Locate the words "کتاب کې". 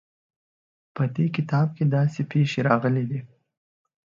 1.35-1.83